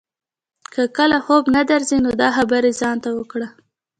که 0.73 0.81
کله 0.97 1.17
خوب 1.25 1.43
نه 1.55 1.61
درځي 1.71 1.97
نو 2.05 2.11
دا 2.21 2.29
خبرې 2.37 2.71
ځان 2.79 2.97
ته 3.03 3.09
وکړه. 3.17 3.47